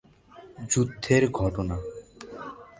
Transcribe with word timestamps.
যুদ্ধের 0.69 1.23
ঘটনা। 1.31 1.77